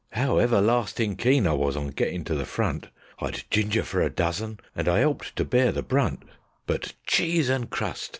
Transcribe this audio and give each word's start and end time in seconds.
'Ow 0.15 0.39
everlastin' 0.39 1.15
keen 1.15 1.45
I 1.45 1.53
was 1.53 1.77
on 1.77 1.89
gettin' 1.89 2.23
to 2.23 2.33
the 2.33 2.43
front! 2.47 2.87
I'd 3.19 3.43
ginger 3.51 3.83
for 3.83 4.01
a 4.01 4.09
dozen, 4.09 4.59
and 4.75 4.87
I 4.89 5.01
'elped 5.01 5.35
to 5.35 5.45
bear 5.45 5.71
the 5.71 5.83
brunt; 5.83 6.23
But 6.65 6.93
Cheese 7.05 7.49
and 7.49 7.69
Crust! 7.69 8.09